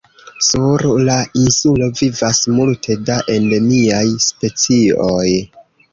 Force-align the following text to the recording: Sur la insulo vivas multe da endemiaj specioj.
Sur 0.45 0.83
la 1.09 1.17
insulo 1.41 1.89
vivas 1.99 2.41
multe 2.55 2.97
da 3.11 3.19
endemiaj 3.35 4.03
specioj. 4.29 5.27